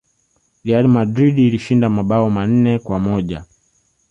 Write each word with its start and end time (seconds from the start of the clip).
real 0.65 0.87
madrid 0.97 1.37
ilishinda 1.39 1.89
mabao 1.89 2.29
manne 2.29 2.79
kwa 2.79 2.99
moja 2.99 3.45